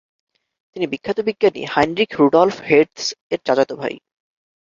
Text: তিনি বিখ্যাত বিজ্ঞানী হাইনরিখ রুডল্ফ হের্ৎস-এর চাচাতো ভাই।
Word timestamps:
তিনি 0.71 0.85
বিখ্যাত 0.87 1.17
বিজ্ঞানী 1.27 1.61
হাইনরিখ 1.65 2.09
রুডল্ফ 2.19 2.55
হের্ৎস-এর 2.69 3.39
চাচাতো 3.45 3.73
ভাই। 3.75 3.95